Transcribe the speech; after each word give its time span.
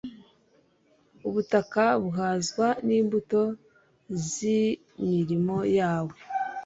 Ubutaka 1.27 1.83
buhazwa 2.03 2.67
nimbuto 2.85 3.41
zimirimo 4.27 5.57
yawe 5.77 6.15